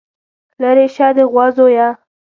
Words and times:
ليرې 0.61 0.87
شه 0.95 1.07
د 1.15 1.17
غوا 1.31 1.45
زويه. 1.55 1.87